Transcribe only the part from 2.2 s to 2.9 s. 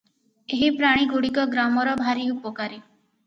ଉପକାରୀ।